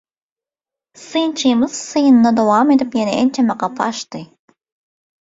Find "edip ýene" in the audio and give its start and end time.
2.79-3.17